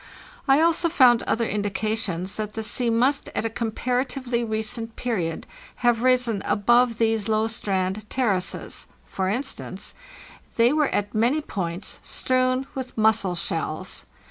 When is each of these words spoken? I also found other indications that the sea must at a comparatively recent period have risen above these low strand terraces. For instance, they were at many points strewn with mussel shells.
I 0.47 0.61
also 0.61 0.89
found 0.89 1.21
other 1.27 1.45
indications 1.45 2.37
that 2.37 2.53
the 2.53 2.63
sea 2.63 2.89
must 2.89 3.29
at 3.35 3.45
a 3.45 3.51
comparatively 3.51 4.43
recent 4.43 4.95
period 4.95 5.45
have 5.85 6.01
risen 6.01 6.41
above 6.43 6.97
these 6.97 7.27
low 7.27 7.45
strand 7.47 8.09
terraces. 8.09 8.87
For 9.05 9.29
instance, 9.29 9.93
they 10.55 10.73
were 10.73 10.87
at 10.89 11.13
many 11.13 11.39
points 11.39 11.99
strewn 12.01 12.65
with 12.73 12.97
mussel 12.97 13.35
shells. 13.35 14.07